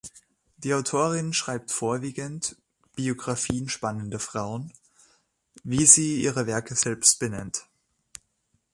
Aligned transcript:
Die 0.57 0.73
Autorin 0.73 1.31
schreibt 1.31 1.71
vorwiegend 1.71 2.55
„Biografien 2.95 3.69
spannender 3.69 4.19
Frauen“, 4.19 4.73
wie 5.63 5.85
sie 5.85 6.19
ihre 6.23 6.47
Werke 6.47 6.73
selbst 6.73 7.19
benennt. 7.19 7.67